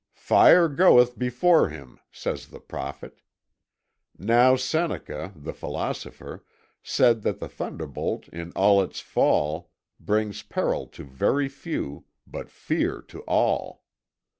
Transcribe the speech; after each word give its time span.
'Fire 0.15 0.67
goeth 0.67 1.15
before 1.19 1.69
him,' 1.69 1.99
says 2.11 2.47
the 2.47 2.59
Prophet. 2.59 3.21
Now 4.17 4.55
Seneca, 4.55 5.31
the 5.35 5.53
philosopher, 5.53 6.43
said 6.81 7.21
that 7.21 7.37
the 7.37 7.47
thunderbolt 7.47 8.27
in 8.29 8.51
its 8.57 8.99
fall 8.99 9.69
brings 9.99 10.41
peril 10.41 10.87
to 10.87 11.03
very 11.03 11.47
few, 11.47 12.05
but 12.25 12.49
fear 12.49 12.99
to 13.09 13.21
all. 13.27 13.83